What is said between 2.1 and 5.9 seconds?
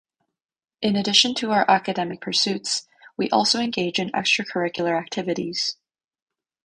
pursuits, we also engage in extracurricular activities.